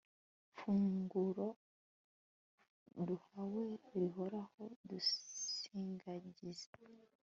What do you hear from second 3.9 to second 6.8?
rihoraho, dusindagize